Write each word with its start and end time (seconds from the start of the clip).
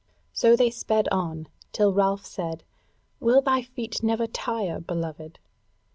So 0.33 0.55
they 0.55 0.71
sped 0.71 1.07
on, 1.11 1.47
till 1.71 1.93
Ralph 1.93 2.25
said: 2.25 2.63
"Will 3.19 3.39
thy 3.39 3.61
feet 3.61 4.01
never 4.01 4.25
tire, 4.25 4.79
beloved?" 4.79 5.37